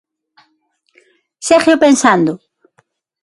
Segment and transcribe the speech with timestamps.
[1.47, 2.33] ¿Ségueo pensando?